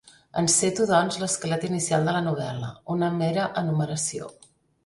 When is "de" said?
2.09-2.15